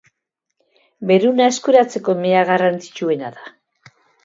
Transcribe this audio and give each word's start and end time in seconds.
Beruna 1.11 1.51
eskuratzeko 1.53 2.17
mea 2.23 2.41
garrantzitsuena 2.51 3.33
da. 3.39 3.55